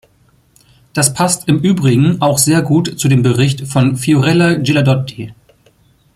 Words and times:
Das 0.93 1.13
passt 1.13 1.47
im 1.47 1.59
übrigen 1.59 2.23
auch 2.23 2.39
sehr 2.39 2.63
gut 2.63 2.99
zu 2.99 3.07
dem 3.07 3.21
Bericht 3.21 3.67
von 3.67 3.97
Fiorella 3.97 4.55
Ghilardotti. 4.55 5.35